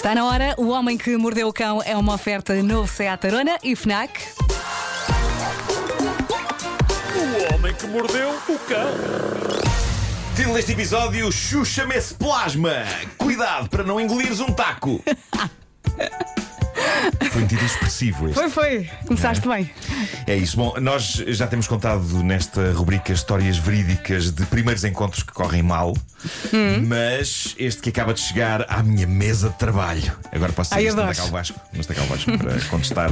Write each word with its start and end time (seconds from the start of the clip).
Está 0.00 0.14
na 0.14 0.24
hora, 0.24 0.54
o 0.56 0.68
homem 0.68 0.96
que 0.96 1.14
mordeu 1.14 1.46
o 1.46 1.52
cão 1.52 1.82
é 1.84 1.94
uma 1.94 2.14
oferta 2.14 2.54
novo 2.62 2.90
Seat 2.90 3.26
Arona 3.26 3.58
e 3.62 3.76
FNAC. 3.76 4.18
O 7.14 7.54
homem 7.54 7.74
que 7.74 7.86
mordeu 7.86 8.30
o 8.30 8.58
cão. 8.60 8.94
Título 10.34 10.54
deste 10.54 10.72
episódio: 10.72 11.30
Xuxa-me-se 11.30 12.14
plasma. 12.14 12.76
Cuidado 13.18 13.68
para 13.68 13.84
não 13.84 14.00
engolires 14.00 14.40
um 14.40 14.50
taco. 14.50 15.04
Foi 17.30 17.42
um 17.42 17.46
título 17.46 17.66
expressivo 17.66 18.28
este. 18.28 18.34
Foi, 18.40 18.50
foi. 18.50 18.90
Começaste 19.06 19.46
bem. 19.48 19.70
É 20.26 20.36
isso. 20.36 20.56
Bom, 20.56 20.74
nós 20.80 21.22
já 21.28 21.46
temos 21.46 21.66
contado 21.66 22.02
nesta 22.22 22.72
rubrica 22.72 23.12
histórias 23.12 23.56
verídicas 23.58 24.30
de 24.30 24.44
primeiros 24.46 24.84
encontros 24.84 25.22
que 25.22 25.32
correm 25.32 25.62
mal, 25.62 25.94
Hum. 26.52 26.84
mas 26.86 27.54
este 27.58 27.80
que 27.80 27.88
acaba 27.88 28.12
de 28.12 28.20
chegar 28.20 28.66
à 28.68 28.82
minha 28.82 29.06
mesa 29.06 29.48
de 29.48 29.56
trabalho. 29.56 30.12
Agora 30.30 30.52
posso 30.52 30.74
dizer 30.74 30.88
isto. 30.88 30.96
Dacal 30.96 31.28
Vasco, 31.28 31.60
Dacal 31.88 32.06
Vasco 32.06 32.38
para 32.38 32.60
contestar 32.68 33.10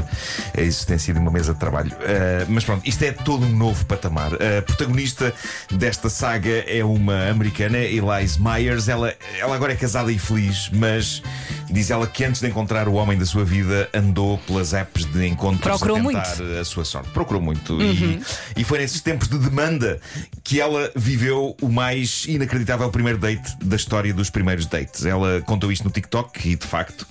a 0.56 0.60
existência 0.60 1.14
de 1.14 1.18
uma 1.20 1.30
mesa 1.30 1.54
de 1.54 1.58
trabalho. 1.60 1.90
Ah, 2.02 2.44
mas 2.48 2.64
pronto, 2.64 2.86
isto 2.86 3.02
é 3.04 3.12
todo 3.12 3.46
um 3.46 3.56
novo 3.56 3.84
patamar. 3.86 4.32
A 4.34 4.60
protagonista 4.62 5.32
desta 5.70 6.10
saga 6.10 6.50
é 6.66 6.84
uma 6.84 7.28
americana, 7.30 7.78
Elise 7.78 8.38
Myers. 8.40 8.88
Ela, 8.88 9.14
ela 9.38 9.54
agora 9.56 9.72
é 9.72 9.76
casada 9.76 10.12
e 10.12 10.18
feliz, 10.18 10.68
mas 10.72 11.22
diz 11.70 11.90
ela 11.90 12.06
que 12.06 12.24
antes 12.24 12.40
de 12.40 12.48
encontrar 12.48 12.88
o 12.88 12.94
homem 12.94 13.18
da 13.18 13.26
sua 13.26 13.44
vida 13.44 13.88
andou 13.94 14.38
pelas 14.38 14.72
apps 14.72 15.04
de 15.04 15.26
encontros 15.26 15.60
Procurou 15.62 15.96
a 15.96 16.02
muito. 16.02 16.20
tentar 16.22 16.60
a 16.60 16.64
sua 16.64 16.84
sorte. 16.84 17.10
Procurou 17.10 17.42
muito. 17.42 17.74
Uhum. 17.74 18.20
E, 18.56 18.60
e 18.60 18.64
foi 18.64 18.78
nesses 18.78 19.00
tempos 19.00 19.28
de 19.28 19.38
demanda 19.38 20.00
que 20.42 20.60
ela 20.60 20.90
viveu 20.96 21.56
o 21.60 21.68
mais 21.68 22.24
inacreditável 22.26 22.90
primeiro 22.90 23.18
date 23.18 23.56
da 23.62 23.76
história 23.76 24.12
dos 24.12 24.30
primeiros 24.30 24.66
dates. 24.66 25.04
Ela 25.04 25.40
contou 25.42 25.70
isto 25.70 25.84
no 25.84 25.90
TikTok 25.90 26.48
e, 26.48 26.56
de 26.56 26.66
facto, 26.66 27.06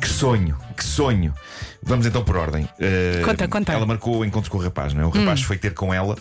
que 0.00 0.08
sonho, 0.08 0.56
que 0.76 0.84
sonho. 0.84 1.34
Vamos 1.82 2.06
então 2.06 2.22
por 2.22 2.36
ordem. 2.36 2.64
Uh, 2.64 3.24
Conta, 3.24 3.48
conta. 3.48 3.72
Hum. 3.72 3.76
Ela 3.76 3.86
marcou 3.86 4.18
o 4.18 4.24
encontro 4.24 4.50
com 4.50 4.58
o 4.58 4.60
rapaz, 4.60 4.94
não 4.94 5.02
é? 5.02 5.06
O 5.06 5.10
rapaz 5.10 5.42
foi 5.42 5.56
ter 5.58 5.74
com 5.74 5.92
ela. 5.92 6.16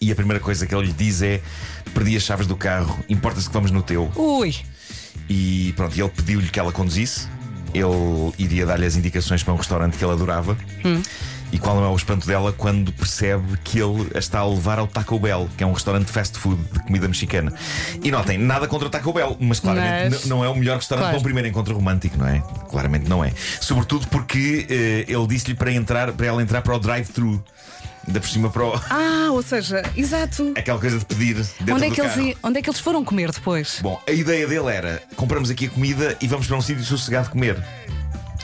E 0.00 0.10
a 0.10 0.14
primeira 0.14 0.40
coisa 0.42 0.66
que 0.66 0.74
ele 0.74 0.86
lhe 0.86 0.92
diz 0.92 1.20
é: 1.20 1.40
Perdi 1.92 2.16
as 2.16 2.22
chaves 2.22 2.46
do 2.46 2.56
carro, 2.56 2.98
importa-se 3.08 3.46
que 3.46 3.52
vamos 3.52 3.70
no 3.70 3.82
teu. 3.82 4.10
Ui, 4.16 4.54
E 5.30 5.72
pronto, 5.76 5.96
e 5.96 6.00
ele 6.00 6.10
pediu-lhe 6.10 6.48
que 6.48 6.58
ela 6.58 6.72
conduzisse. 6.72 7.28
Ele 7.72 8.34
iria 8.36 8.66
dar-lhe 8.66 8.84
as 8.84 8.96
indicações 8.96 9.44
para 9.44 9.54
um 9.54 9.56
restaurante 9.56 9.96
que 9.96 10.04
ele 10.04 10.12
adorava. 10.12 10.56
E 11.52 11.58
qual 11.58 11.74
não 11.76 11.84
é 11.84 11.88
o 11.88 11.96
espanto 11.96 12.26
dela 12.26 12.52
quando 12.52 12.92
percebe 12.92 13.56
que 13.64 13.78
ele 13.80 14.08
a 14.14 14.18
está 14.18 14.40
a 14.40 14.46
levar 14.48 14.78
ao 14.78 14.86
Taco 14.88 15.18
Bell, 15.18 15.48
que 15.56 15.62
é 15.64 15.66
um 15.66 15.72
restaurante 15.72 16.06
de 16.06 16.12
fast 16.12 16.36
food 16.38 16.60
de 16.72 16.78
comida 16.80 17.06
mexicana. 17.08 17.52
E 18.02 18.10
notem, 18.10 18.38
nada 18.38 18.66
contra 18.68 18.86
o 18.88 18.90
Taco 18.90 19.12
Bell, 19.12 19.36
mas 19.40 19.58
claramente 19.60 20.10
Mas- 20.10 20.26
não 20.26 20.44
é 20.44 20.48
o 20.48 20.54
melhor 20.54 20.76
restaurante 20.76 21.04
Claro. 21.04 21.14
para 21.16 21.20
um 21.20 21.24
primeiro 21.24 21.48
encontro 21.48 21.74
romântico, 21.74 22.16
não 22.18 22.26
é? 22.28 22.40
Claramente 22.68 23.08
não 23.08 23.24
é. 23.24 23.32
Sobretudo 23.60 24.06
porque 24.08 24.66
eh, 24.68 25.04
ele 25.12 25.26
disse-lhe 25.28 25.54
para, 25.54 25.72
entrar, 25.72 26.12
para 26.12 26.26
ela 26.26 26.42
entrar 26.42 26.62
para 26.62 26.74
o 26.74 26.78
drive-thru. 26.78 27.42
Ainda 28.06 28.18
por 28.20 28.28
cima 28.28 28.48
para 28.50 28.64
o... 28.64 28.74
ah, 28.90 29.28
ou 29.30 29.42
seja, 29.42 29.82
exato. 29.94 30.52
aquela 30.56 30.78
coisa 30.78 30.98
de 30.98 31.04
pedir 31.04 31.34
dentro 31.60 31.74
Onde 31.74 31.84
é, 31.84 31.88
do 31.90 31.94
que 31.94 32.00
eles, 32.00 32.14
carro. 32.14 32.26
i- 32.26 32.36
onde 32.42 32.58
é 32.58 32.62
que 32.62 32.70
eles 32.70 32.80
foram 32.80 33.04
comer 33.04 33.30
depois? 33.30 33.78
Bom, 33.82 34.00
a 34.08 34.10
ideia 34.12 34.46
dele 34.46 34.68
era: 34.70 35.02
compramos 35.16 35.50
aqui 35.50 35.66
a 35.66 35.70
comida 35.70 36.16
e 36.20 36.26
vamos 36.26 36.46
para 36.46 36.56
um 36.56 36.62
sítio 36.62 36.82
sossegado 36.84 37.28
comer. 37.30 37.62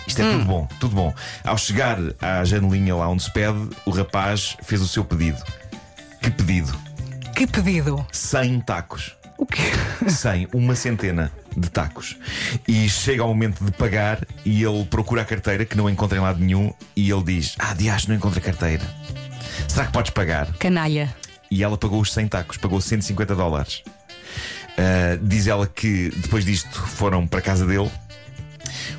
Isto 0.06 0.22
é 0.22 0.24
Hum. 0.26 0.32
tudo 0.38 0.44
bom, 0.44 0.68
tudo 0.78 0.94
bom. 0.94 1.14
Ao 1.42 1.58
chegar 1.58 1.98
à 2.20 2.44
janelinha 2.44 2.94
lá 2.94 3.08
onde 3.08 3.22
se 3.24 3.32
pede, 3.32 3.68
o 3.84 3.90
rapaz 3.90 4.56
fez 4.62 4.80
o 4.80 4.86
seu 4.86 5.04
pedido. 5.04 5.42
Que 6.20 6.30
pedido? 6.30 6.78
Que 7.34 7.46
pedido? 7.46 8.06
100 8.12 8.60
tacos. 8.60 9.16
O 9.38 9.44
quê? 9.44 9.62
100, 10.08 10.48
uma 10.54 10.74
centena 10.76 11.30
de 11.56 11.68
tacos. 11.70 12.16
E 12.68 12.88
chega 12.88 13.22
ao 13.22 13.28
momento 13.28 13.64
de 13.64 13.72
pagar 13.72 14.20
e 14.44 14.62
ele 14.62 14.84
procura 14.84 15.22
a 15.22 15.24
carteira, 15.24 15.64
que 15.64 15.76
não 15.76 15.90
encontra 15.90 16.16
em 16.18 16.20
lado 16.22 16.38
nenhum, 16.38 16.72
e 16.94 17.10
ele 17.10 17.22
diz: 17.24 17.54
Ah, 17.58 17.74
diacho, 17.74 18.08
não 18.08 18.14
encontra 18.16 18.38
a 18.38 18.42
carteira. 18.42 18.84
Será 19.68 19.86
que 19.86 19.92
podes 19.92 20.10
pagar? 20.10 20.52
Canalha. 20.58 21.14
e 21.50 21.62
ela 21.62 21.76
pagou 21.78 22.00
os 22.00 22.12
100 22.12 22.28
tacos, 22.28 22.56
pagou 22.56 22.80
150 22.80 23.34
dólares. 23.34 23.82
Ah, 24.78 25.18
diz 25.22 25.46
ela 25.46 25.66
que 25.66 26.10
depois 26.16 26.44
disto 26.44 26.80
foram 26.82 27.26
para 27.26 27.38
a 27.38 27.42
casa 27.42 27.64
dele, 27.66 27.90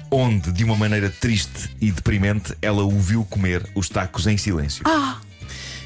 onde, 0.09 0.51
de 0.51 0.63
uma 0.63 0.75
maneira 0.75 1.09
triste 1.09 1.69
e 1.81 1.91
deprimente, 1.91 2.55
ela 2.61 2.83
o 2.83 2.99
viu 2.99 3.23
comer 3.25 3.63
os 3.75 3.89
tacos 3.89 4.25
em 4.27 4.37
silêncio. 4.37 4.83
Ah, 4.87 5.17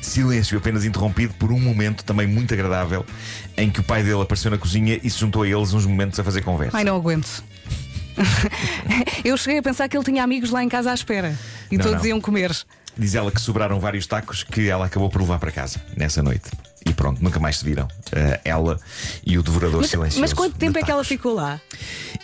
Silêncio 0.02 0.58
apenas 0.58 0.84
interrompido 0.84 1.34
por 1.36 1.52
um 1.52 1.60
momento 1.60 2.04
também 2.04 2.26
muito 2.26 2.52
agradável 2.56 3.06
em 3.56 3.70
que 3.70 3.80
o 3.82 3.84
pai 3.84 4.02
dele 4.02 4.20
apareceu 4.22 4.50
na 4.50 4.58
cozinha 4.58 5.00
e 5.04 5.10
se 5.10 5.20
juntou 5.20 5.44
a 5.44 5.48
eles 5.48 5.74
uns 5.74 5.86
momentos 5.86 6.20
a 6.20 6.24
fazer 6.24 6.42
conversa. 6.42 6.76
ai, 6.76 6.84
não 6.84 6.96
aguento. 6.96 7.44
Eu 9.24 9.38
cheguei 9.38 9.60
a 9.60 9.64
pensar 9.64 9.88
que 9.88 9.96
ele 9.96 10.04
tinha 10.04 10.24
amigos 10.24 10.50
lá 10.50 10.64
em 10.64 10.70
casa 10.70 10.92
à 10.92 10.94
espera 10.94 11.38
e 11.72 11.78
Não, 11.78 11.86
todos 11.86 12.00
não. 12.02 12.10
iam 12.10 12.22
comer. 12.22 12.52
Diz 12.98 13.16
ela 13.16 13.32
que 13.32 13.40
sobraram 13.42 13.80
vários 13.80 14.06
tacos 14.06 14.44
que 14.44 14.68
ela 14.70 14.86
acabou 14.86 15.10
por 15.10 15.22
levar 15.22 15.40
para 15.40 15.52
casa 15.52 15.82
nessa 15.96 16.22
noite. 16.22 16.50
E 16.84 16.94
pronto, 16.94 17.24
nunca 17.24 17.40
mais 17.40 17.60
se 17.60 17.64
viram. 17.66 17.88
Ah, 18.12 18.40
ela 18.44 18.80
e 19.26 19.38
o 19.38 19.44
devorador 19.44 19.82
Mas, 19.82 19.92
silencioso. 19.92 20.20
mas 20.20 20.34
quanto 20.34 20.58
tempo 20.58 20.80
é 20.80 20.82
que 20.84 20.90
ela 20.90 21.04
ficou 21.04 21.34
lá? 21.36 21.62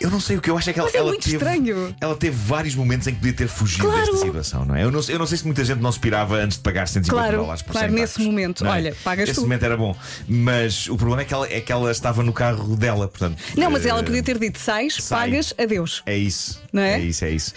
Eu 0.02 0.10
não 0.10 0.20
sei 0.20 0.36
o 0.38 0.42
que 0.42 0.50
eu 0.50 0.58
acho 0.58 0.70
é 0.70 0.74
que 0.74 0.80
ela, 0.80 0.88
Mas 0.88 0.96
é 0.96 0.98
ela 0.98 1.08
muito 1.10 1.24
teve, 1.24 1.36
estranho. 1.38 1.96
Ela 2.02 2.16
teve 2.16 2.36
vários 2.36 2.74
momentos 2.74 3.08
em 3.08 3.12
que 3.14 3.18
podia 3.20 3.34
ter 3.34 3.48
fugido 3.48 3.84
Claro. 3.88 4.02
desta 4.12 4.18
situação, 4.26 4.66
não 4.66 4.76
é? 4.76 4.84
Eu 4.84 4.92
não, 4.92 5.02
sei- 5.02 5.14
eu 5.16 5.20
não 5.20 5.28
sei 5.28 5.38
se 5.38 5.46
muita 5.46 5.64
gente 5.64 5.80
não 5.80 5.92
se 5.92 6.00
pirava 6.00 6.38
antes 6.38 6.58
de 6.58 6.64
pagar 6.64 6.88
150 6.88 7.22
Claro, 7.24 7.38
dólares 7.44 7.62
por 7.62 7.72
claro, 7.72 7.88
100 7.88 7.96
nesse 8.00 8.14
tacos, 8.14 8.26
momento. 8.26 8.66
é? 8.66 8.70
Olha, 8.70 8.96
pagas 9.04 9.30
Esse 9.30 9.36
tu. 9.36 9.42
momento 9.42 9.64
era 9.64 9.78
bom. 9.78 9.96
Mas 10.28 10.88
o 10.88 10.98
problema 10.98 11.22
é 11.22 11.26
que 11.26 11.34
ela, 11.36 11.48
é 11.48 11.62
que 11.62 11.72
ela 11.72 11.92
estava 11.92 12.24
no 12.24 12.34
carro 12.34 12.76
dela, 12.76 13.08
portanto. 13.08 13.38
Não, 13.56 13.70
mas 13.70 13.86
eh, 13.86 13.90
ela 13.90 14.02
podia 14.04 14.24
ter 14.24 14.40
dito: 14.40 14.60
sais, 14.60 14.96
sai. 15.00 15.30
pagas, 15.30 15.54
adeus. 15.58 16.02
É 16.06 16.18
isso. 16.18 16.60
Não 16.74 16.82
é? 16.82 16.94
É 16.96 17.00
isso, 17.00 17.24
é 17.26 17.30
isso. 17.30 17.54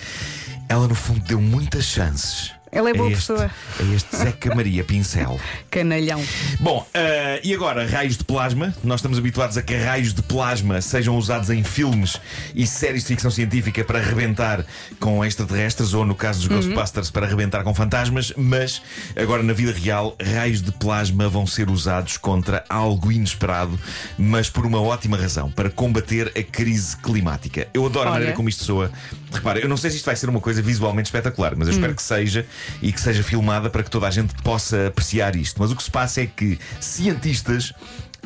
Ela, 0.69 0.87
no 0.87 0.95
fundo, 0.95 1.21
deu 1.21 1.41
muitas 1.41 1.85
chances. 1.87 2.53
Ela 2.73 2.91
é 2.91 2.95
boa 2.95 3.09
a 3.09 3.13
este, 3.13 3.27
pessoa. 3.27 3.51
A 3.81 3.95
este 3.95 4.17
Zeca 4.17 4.55
Maria 4.55 4.85
Pincel. 4.85 5.41
Canalhão. 5.71 6.23
Bom, 6.61 6.87
eh, 6.95 7.41
e 7.43 7.53
agora, 7.53 7.85
raios 7.85 8.17
de 8.17 8.25
plasma. 8.25 8.73
Nós 8.85 9.01
estamos 9.01 9.19
habituados 9.19 9.59
a 9.59 9.63
que 9.63 9.75
raios 9.75 10.15
de 10.15 10.23
plasma 10.23 10.81
sejam 10.81 11.17
usados 11.17 11.51
em 11.51 11.65
filmes 11.65 12.21
e 12.55 12.65
séries 12.67 13.03
de 13.03 13.09
ficção 13.09 13.31
científica 13.31 13.85
para 13.85 13.99
arrebentar 13.99 14.65
com 15.01 15.25
extraterrestres 15.25 15.95
ou, 15.95 16.05
no 16.05 16.15
caso 16.15 16.49
dos 16.49 16.49
Ghostbusters, 16.49 17.11
para 17.11 17.27
arrebentar 17.27 17.65
com 17.65 17.75
fantasmas. 17.75 18.33
Mas 18.37 18.81
agora, 19.17 19.43
na 19.43 19.53
vida 19.53 19.73
real, 19.73 20.17
raios 20.23 20.63
de 20.63 20.71
plasma 20.71 21.29
vão 21.29 21.47
ser 21.47 21.69
usados 21.69 22.17
contra 22.19 22.65
algo 22.69 23.11
inesperado, 23.11 23.79
mas 24.17 24.49
por 24.49 24.65
uma 24.65 24.81
ótima 24.81 25.17
razão 25.17 25.51
para 25.51 25.71
combater 25.71 26.33
a 26.39 26.43
crise 26.43 26.97
climática. 26.99 27.67
Eu 27.75 27.85
adoro 27.85 28.05
a 28.05 28.11
Olha. 28.11 28.13
maneira 28.13 28.37
como 28.37 28.49
isto 28.49 28.63
soa. 28.63 28.93
Repara, 29.33 29.61
eu 29.61 29.69
não 29.69 29.77
sei 29.77 29.91
se 29.91 29.97
isto 29.97 30.07
vai 30.07 30.17
ser 30.17 30.29
uma 30.29 30.41
coisa 30.41 30.61
visualmente 30.61 31.07
espetacular, 31.07 31.55
mas 31.57 31.69
eu 31.69 31.75
espero 31.75 31.95
que 31.95 32.03
seja 32.03 32.45
e 32.83 32.93
que 32.93 33.01
seja 33.01 33.23
filmada 33.23 33.71
para 33.71 33.83
que 33.83 33.91
toda 33.91 34.07
a 34.07 34.11
gente 34.11 34.35
possa 34.43 34.89
apreciar 34.89 35.37
isto. 35.37 35.61
Mas 35.61 35.71
o 35.71 35.77
que 35.77 35.83
se 35.83 35.91
passa 35.91 36.23
é 36.23 36.27
que 36.27 36.59
cientistas 36.81 37.73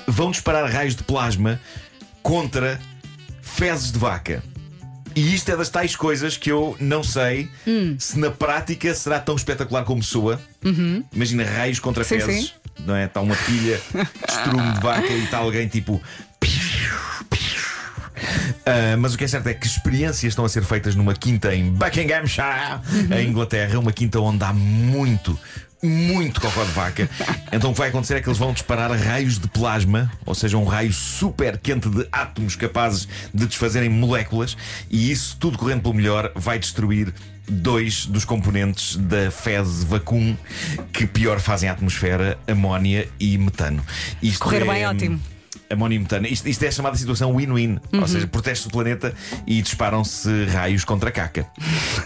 vão 0.07 0.31
disparar 0.31 0.71
raios 0.71 0.97
de 0.97 1.03
plasma 1.03 1.61
contra 2.23 2.81
fezes 3.43 3.93
de 3.93 3.99
vaca. 3.99 4.43
E 5.15 5.33
isto 5.35 5.49
é 5.51 5.57
das 5.57 5.69
tais 5.69 5.95
coisas 5.95 6.37
que 6.37 6.51
eu 6.51 6.77
não 6.81 7.05
sei 7.05 7.49
se 7.99 8.19
na 8.19 8.31
prática 8.31 8.93
será 8.95 9.21
tão 9.21 9.37
espetacular 9.37 9.85
como 9.85 10.03
soa. 10.03 10.41
Imagina 11.13 11.45
raios 11.45 11.79
contra 11.79 12.03
Sim, 12.03 12.19
fezes, 12.19 12.45
sim. 12.47 12.51
não 12.85 12.97
é? 12.97 13.05
Está 13.05 13.21
uma 13.21 13.37
pilha 13.37 13.81
de 13.93 14.33
estrume 14.33 14.73
de 14.73 14.81
vaca 14.81 15.13
e 15.13 15.25
está 15.25 15.39
alguém 15.39 15.69
tipo. 15.69 16.03
Ah, 18.67 18.97
mas 18.99 19.15
o 19.15 19.19
que 19.19 19.25
é 19.25 19.29
certo 19.29 19.49
é 19.49 19.55
que 19.55 19.67
experiências 19.67 20.25
estão 20.25 20.45
a 20.45 20.49
ser 20.49 20.65
feitas 20.65 20.95
numa 20.95 21.15
quinta 21.15 21.55
em 21.55 21.71
Buckinghamshire, 21.71 22.81
em 23.15 23.29
Inglaterra, 23.29 23.79
uma 23.79 23.93
quinta 23.93 24.21
onde 24.21 24.43
há 24.43 24.53
muito. 24.53 25.39
Muito 25.83 26.41
cocó 26.41 26.65
de 26.65 26.71
vaca. 26.71 27.11
Então 27.53 27.71
o 27.71 27.73
que 27.73 27.79
vai 27.79 27.89
acontecer 27.91 28.15
é 28.15 28.21
que 28.21 28.29
eles 28.29 28.39
vão 28.39 28.53
disparar 28.53 28.91
raios 28.91 29.39
de 29.39 29.47
plasma, 29.47 30.11
ou 30.27 30.35
seja, 30.35 30.59
um 30.59 30.65
raio 30.65 30.93
super 30.93 31.57
quente 31.57 31.89
de 31.89 32.05
átomos 32.11 32.57
capazes 32.57 33.07
de 33.33 33.47
desfazerem 33.47 33.89
moléculas, 33.89 34.57
e 34.91 35.13
isso, 35.13 35.37
tudo 35.39 35.57
correndo 35.57 35.83
pelo 35.83 35.95
melhor, 35.95 36.33
vai 36.35 36.59
destruir 36.59 37.15
dois 37.49 38.07
dos 38.07 38.25
componentes 38.25 38.97
da 38.97 39.31
fezes 39.31 39.85
vacum 39.85 40.37
que 40.93 41.07
pior 41.07 41.39
fazem 41.39 41.69
a 41.69 41.73
atmosfera: 41.73 42.37
amónia 42.49 43.09
e 43.21 43.39
metano. 43.39 43.85
Isto 44.21 44.43
Correr 44.43 44.63
é, 44.63 44.65
bem, 44.65 44.87
ótimo. 44.87 45.21
Amónia 45.71 45.99
metano. 45.99 46.27
Isto, 46.27 46.49
isto 46.49 46.63
é 46.65 46.69
a 46.69 46.71
chamada 46.73 46.97
situação 46.97 47.35
win-win. 47.37 47.79
Ou 47.93 48.07
seja, 48.07 48.27
protege-se 48.27 48.69
o 48.69 48.71
planeta 48.71 49.15
e 49.47 49.61
disparam-se 49.63 50.29
raios 50.47 50.85
contra 50.85 51.09
a 51.09 51.13
caca. 51.13 51.47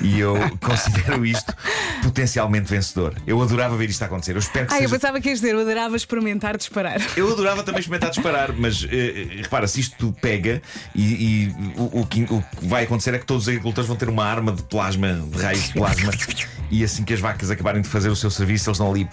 E 0.00 0.18
eu 0.20 0.36
considero 0.60 1.24
isto 1.26 1.54
potencialmente 2.02 2.70
vencedor. 2.70 3.14
Eu 3.26 3.40
adorava 3.42 3.76
ver 3.76 3.90
isto 3.90 4.02
acontecer. 4.02 4.32
Eu 4.34 4.38
espero 4.38 4.66
que 4.66 4.72
Ah, 4.74 4.76
eu 4.76 4.82
seja. 4.82 4.94
pensava 4.94 5.20
que 5.20 5.28
ias 5.28 5.40
dizer, 5.40 5.54
eu 5.54 5.60
adorava 5.60 5.96
experimentar 5.96 6.56
disparar. 6.56 7.00
Eu 7.16 7.30
adorava 7.32 7.62
também 7.62 7.80
experimentar 7.80 8.10
disparar, 8.10 8.52
mas 8.52 8.86
eh, 8.90 9.28
repara, 9.42 9.66
se 9.66 9.80
isto 9.80 10.14
pega 10.20 10.62
e, 10.94 11.02
e 11.02 11.54
o, 11.76 12.00
o 12.00 12.06
que, 12.06 12.22
o 12.30 12.42
que 12.58 12.66
vai 12.66 12.84
acontecer 12.84 13.12
é 13.14 13.18
que 13.18 13.26
todos 13.26 13.44
os 13.44 13.48
agricultores 13.48 13.88
vão 13.88 13.96
ter 13.96 14.08
uma 14.08 14.24
arma 14.24 14.52
de 14.52 14.62
plasma, 14.62 15.12
de 15.34 15.42
raios 15.42 15.64
de 15.68 15.72
plasma, 15.74 16.12
e 16.70 16.84
assim 16.84 17.02
que 17.04 17.12
as 17.12 17.20
vacas 17.20 17.50
acabarem 17.50 17.82
de 17.82 17.88
fazer 17.88 18.08
o 18.08 18.16
seu 18.16 18.30
serviço, 18.30 18.68
eles 18.70 18.76
estão 18.76 18.90
ali. 18.90 19.08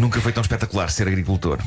Nunca 0.00 0.20
foi 0.20 0.32
tão 0.32 0.40
espetacular 0.40 0.90
ser 0.90 1.06
agricultor. 1.06 1.58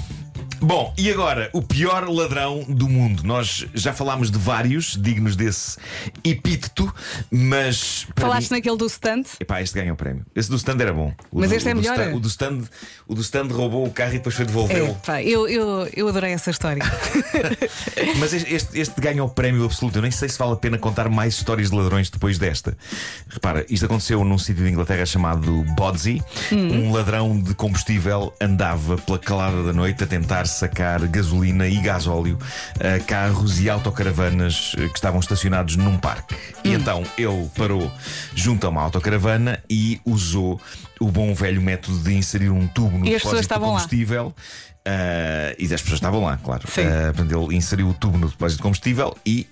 Bom, 0.65 0.91
e 0.97 1.12
agora, 1.12 1.47
o 1.53 1.62
pior 1.62 2.09
ladrão 2.09 2.63
do 2.67 2.89
mundo. 2.89 3.21
Nós 3.23 3.67
já 3.75 3.94
falámos 3.94 4.31
de 4.31 4.39
vários 4.39 4.97
dignos 5.00 5.35
desse 5.35 5.77
epíteto, 6.23 6.91
mas. 7.31 8.07
Falaste 8.17 8.50
mim- 8.50 8.57
naquele 8.57 8.75
do 8.75 8.88
stand? 8.88 9.25
Epá, 9.39 9.62
este 9.62 9.75
ganha 9.79 9.94
o 9.94 9.95
prémio. 9.95 10.25
Esse 10.35 10.50
do 10.50 10.56
stand 10.56 10.79
era 10.81 10.91
bom. 10.91 11.13
O 11.31 11.39
Mas 11.39 11.51
do- 11.51 11.56
este 11.56 11.69
é 11.69 11.73
o 11.73 11.77
melhor. 11.77 11.94
stand- 12.00 12.15
o, 12.15 12.19
do 12.19 12.27
stand, 12.27 12.62
o 13.07 13.13
do 13.13 13.21
stand 13.21 13.47
roubou 13.51 13.85
o 13.85 13.91
carro 13.91 14.12
e 14.15 14.17
depois 14.17 14.33
foi 14.33 14.45
devolvê-lo. 14.45 14.97
eu, 15.23 15.47
eu, 15.47 15.88
eu 15.95 16.07
adorei 16.07 16.31
essa 16.33 16.50
história. 16.50 16.81
Mas 18.17 18.33
este, 18.33 18.79
este, 18.79 19.00
ganha 19.00 19.23
o 19.23 19.29
prémio 19.29 19.65
absoluto. 19.65 19.97
Eu 20.00 20.01
nem 20.01 20.09
sei 20.09 20.29
se 20.29 20.39
vale 20.39 20.53
a 20.53 20.56
pena 20.56 20.79
contar 20.79 21.09
mais 21.09 21.35
histórias 21.35 21.69
de 21.69 21.75
ladrões 21.75 22.09
depois 22.09 22.39
desta. 22.39 22.75
Repara, 23.29 23.63
isto 23.69 23.85
aconteceu 23.85 24.23
num 24.23 24.38
sítio 24.39 24.63
de 24.63 24.71
Inglaterra 24.71 25.06
chamado 25.06 25.63
Bodsey. 25.75 26.23
Um 26.51 26.91
ladrão 26.91 27.39
de 27.39 27.53
combustível 27.53 28.33
andava 28.41 28.97
pela 28.97 29.19
calada 29.19 29.62
da 29.63 29.71
noite 29.73 30.03
a 30.03 30.07
tentar 30.07 30.47
sacar 30.55 31.05
gasolina 31.07 31.67
e 31.67 31.77
gasóleo 31.77 32.37
a 32.79 33.03
carros 33.03 33.59
e 33.59 33.69
autocaravanas 33.69 34.73
eh, 34.77 34.87
que 34.87 34.95
estavam 34.95 35.19
estacionados 35.19 35.75
num 35.75 35.97
parque. 35.97 36.35
E 36.63 36.73
então 36.73 37.03
ele 37.17 37.49
parou 37.55 37.91
junto 38.33 38.65
a 38.65 38.69
uma 38.69 38.81
autocaravana 38.81 39.61
e 39.69 39.99
usou 40.05 40.59
o 40.99 41.07
bom 41.11 41.33
velho 41.33 41.61
método 41.61 41.99
de 41.99 42.13
inserir 42.13 42.49
um 42.49 42.67
tubo 42.67 42.97
no 42.97 43.05
E 43.05 43.11
depósito 43.11 43.53
de 43.53 43.59
combustível. 43.59 44.33
Ah, 44.85 45.55
e 45.57 45.65
as 45.65 45.81
pessoas 45.81 45.93
estavam 45.97 46.23
lá, 46.23 46.37
claro. 46.37 46.63
Sim. 46.69 46.83
Portanto, 47.15 47.43
ele 47.43 47.55
inseriu 47.55 47.89
o 47.89 47.93
tubo 47.93 48.17
no 48.17 48.29
depósito 48.29 48.57
de 48.57 48.63
combustível 48.63 49.17
e. 49.25 49.47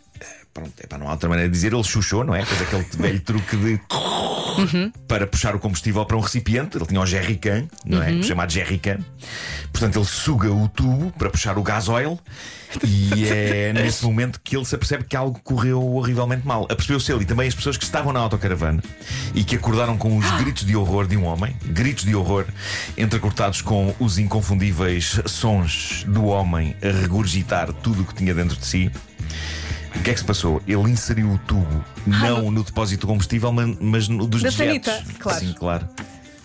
Pronto, 0.53 0.71
epá, 0.83 1.00
não 1.00 1.07
há 1.07 1.13
outra 1.13 1.27
maneira 1.27 1.50
de 1.50 1.55
dizer, 1.55 1.73
ele 1.73 1.83
chuchou, 1.83 2.23
não 2.23 2.35
é? 2.35 2.45
Fez 2.45 2.61
aquele 2.61 2.85
velho 2.95 3.19
truque 3.21 3.57
de. 3.57 3.81
Para 5.07 5.27
puxar 5.27 5.55
o 5.55 5.59
combustível 5.59 6.05
para 6.05 6.17
um 6.17 6.19
recipiente. 6.19 6.77
Ele 6.77 6.85
tinha 6.85 7.01
o 7.01 7.05
jerrycan, 7.05 7.67
não 7.85 8.01
é? 8.01 8.21
Chamado 8.23 8.51
jerrycan. 8.51 9.00
Portanto, 9.71 9.97
ele 9.97 10.05
suga 10.05 10.51
o 10.51 10.67
tubo 10.67 11.11
para 11.11 11.29
puxar 11.29 11.57
o 11.57 11.63
gasóleo. 11.63 12.19
E 12.85 13.27
é 13.27 13.73
nesse 13.75 14.03
momento 14.03 14.39
que 14.44 14.55
ele 14.55 14.65
se 14.65 14.75
apercebe 14.75 15.03
que 15.03 15.15
algo 15.15 15.39
correu 15.44 15.81
horrivelmente 15.81 16.45
mal. 16.45 16.65
Apercebeu-se 16.69 17.11
ele 17.11 17.23
e 17.23 17.25
também 17.25 17.47
as 17.47 17.55
pessoas 17.55 17.77
que 17.77 17.83
estavam 17.83 18.11
na 18.13 18.19
autocaravana 18.19 18.83
e 19.33 19.44
que 19.44 19.55
acordaram 19.55 19.97
com 19.97 20.17
os 20.17 20.29
gritos 20.41 20.65
de 20.65 20.75
horror 20.75 21.07
de 21.07 21.17
um 21.17 21.25
homem, 21.25 21.55
gritos 21.65 22.05
de 22.05 22.15
horror, 22.15 22.45
entrecortados 22.97 23.61
com 23.61 23.94
os 24.00 24.17
inconfundíveis 24.17 25.19
sons 25.25 26.03
do 26.07 26.25
homem 26.25 26.75
a 26.81 27.01
regurgitar 27.01 27.71
tudo 27.73 28.01
o 28.01 28.05
que 28.05 28.15
tinha 28.15 28.33
dentro 28.33 28.57
de 28.57 28.65
si. 28.65 28.91
O 29.95 30.00
que 30.04 30.10
é 30.10 30.13
que 30.13 30.19
se 30.19 30.25
passou? 30.25 30.62
Ele 30.68 30.90
inseriu 30.92 31.31
o 31.31 31.38
tubo 31.40 31.84
não 32.06 32.51
no 32.51 32.63
depósito 32.63 33.01
de 33.01 33.07
combustível, 33.12 33.51
mas 33.80 34.07
no 34.07 34.28
dos 34.28 34.42
Da 34.42 34.50
dejetos. 34.50 34.92
sanita, 34.94 35.13
claro. 35.19 35.40
Sim, 35.40 35.54
claro. 35.54 35.88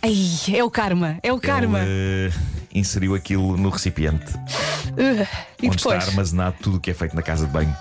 Ai, 0.03 0.17
é 0.55 0.63
o 0.63 0.71
karma, 0.71 1.19
é 1.23 1.33
o 1.33 1.41
karma. 1.41 1.81
Ele 1.81 2.33
eh, 2.33 2.33
inseriu 2.75 3.15
aquilo 3.15 3.57
no 3.57 3.69
recipiente 3.71 4.33
Uh, 4.93 5.27
e 5.63 5.67
onde 5.69 5.77
depois? 5.77 5.99
está 5.99 6.11
armazenado 6.11 6.57
tudo 6.63 6.77
o 6.79 6.81
que 6.81 6.91
é 6.91 6.95
feito 6.95 7.15
na 7.15 7.23
casa 7.23 7.47
de 7.47 7.53
banho 7.53 7.75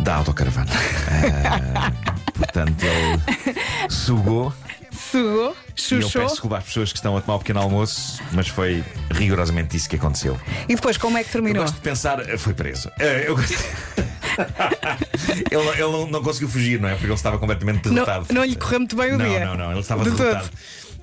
da 0.00 0.16
autocaravana. 0.16 0.70
Ah, 1.10 1.92
portanto, 2.34 2.82
ele 2.84 3.90
sugou. 3.90 4.52
Sugou, 4.92 5.50
E 5.90 5.94
eu 5.94 6.02
chuchou. 6.02 6.22
peço 6.22 6.34
desculpa 6.34 6.58
às 6.58 6.64
pessoas 6.64 6.92
que 6.92 6.98
estão 6.98 7.16
a 7.16 7.20
tomar 7.20 7.36
o 7.36 7.38
pequeno 7.40 7.60
almoço, 7.60 8.20
mas 8.32 8.46
foi 8.48 8.84
rigorosamente 9.10 9.76
isso 9.76 9.88
que 9.88 9.96
aconteceu. 9.96 10.38
E 10.68 10.74
depois, 10.76 10.96
como 10.96 11.18
é 11.18 11.22
que 11.24 11.28
Eu 11.30 11.32
terminou? 11.32 11.62
gosto 11.62 11.74
de 11.74 11.80
pensar. 11.80 12.18
Foi 12.38 12.54
preso. 12.54 12.90
Eh, 13.00 13.24
eu 13.28 13.36
gosto- 13.36 13.54
ele 15.50 15.68
ele 15.68 15.92
não, 15.92 16.06
não 16.06 16.22
conseguiu 16.22 16.48
fugir, 16.48 16.80
não 16.80 16.88
é? 16.88 16.92
Porque 16.92 17.06
ele 17.06 17.14
estava 17.14 17.38
completamente 17.38 17.86
Não, 17.88 17.94
derrotado. 17.94 18.26
não 18.32 18.44
lhe 18.44 18.56
correu 18.56 18.80
muito 18.80 18.96
bem 18.96 19.12
o 19.12 19.18
não, 19.18 19.26
dia. 19.28 19.46
Não, 19.46 19.56
não, 19.56 19.70
ele 19.72 19.80
estava 19.80 20.04
De 20.04 20.10
derrotado. 20.10 20.48
todo. 20.48 20.58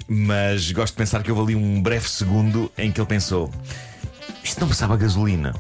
Mas 0.08 0.72
gosto 0.72 0.94
de 0.94 0.98
pensar 0.98 1.24
que 1.24 1.32
houve 1.32 1.54
ali 1.54 1.56
um 1.56 1.82
breve 1.82 2.10
segundo 2.10 2.72
em 2.78 2.92
que 2.92 3.00
ele 3.00 3.08
pensou: 3.08 3.50
isto 4.44 4.60
não 4.60 4.68
passava 4.68 4.98
gasolina. 4.98 5.54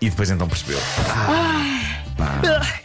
E 0.00 0.10
depois 0.10 0.30
então 0.30 0.48
percebeu. 0.48 0.78
Ah, 1.08 2.04
pá. 2.16 2.80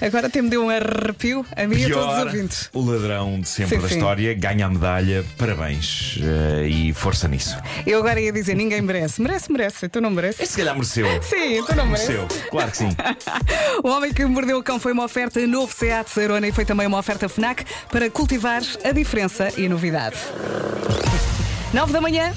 Agora 0.00 0.26
até 0.26 0.40
me 0.42 0.48
deu 0.48 0.64
um 0.64 0.70
arrepio 0.70 1.44
a 1.56 1.66
mim 1.66 1.78
e 1.78 1.84
a 1.86 1.90
todos 1.90 2.14
os 2.18 2.24
ouvintes. 2.24 2.70
o 2.72 2.80
ladrão 2.84 3.40
de 3.40 3.48
sempre 3.48 3.76
Sim, 3.76 3.82
da 3.82 3.88
sim. 3.88 3.94
história 3.94 4.34
ganha 4.34 4.66
a 4.66 4.68
medalha, 4.68 5.24
parabéns 5.38 6.18
eh, 6.22 6.68
e 6.68 6.92
força 6.92 7.26
nisso. 7.28 7.56
Eu 7.86 7.98
agora 8.00 8.20
ia 8.20 8.32
dizer: 8.32 8.54
ninguém 8.54 8.80
merece. 8.82 9.20
Merece, 9.20 9.50
merece. 9.52 9.88
Tu 9.88 10.00
não 10.00 10.10
mereces? 10.10 10.40
Este 10.40 10.52
se 10.52 10.58
calhar 10.58 10.74
mereceu. 10.74 11.06
Sim, 11.22 11.62
tu 11.66 11.74
não 11.76 11.86
mereces. 11.86 12.08
Mereceu, 12.08 12.28
claro 12.50 12.70
que 12.70 12.76
sim. 12.76 12.90
O 13.82 13.88
Homem 13.88 14.12
que 14.12 14.24
Mordeu 14.24 14.58
o 14.58 14.62
Cão 14.62 14.78
foi 14.78 14.92
uma 14.92 15.04
oferta 15.04 15.44
novo 15.46 15.72
Seat 15.74 16.10
Sarona 16.10 16.46
e 16.48 16.52
foi 16.52 16.64
também 16.64 16.86
uma 16.86 16.98
oferta 16.98 17.28
FNAC 17.28 17.64
para 17.90 18.10
cultivar 18.10 18.62
a 18.84 18.92
diferença 18.92 19.48
e 19.56 19.66
a 19.66 19.68
novidade. 19.68 20.16
9 21.72 21.92
da 21.92 22.00
manhã. 22.00 22.32